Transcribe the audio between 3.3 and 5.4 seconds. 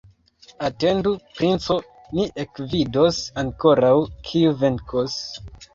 ankoraŭ, kiu venkos!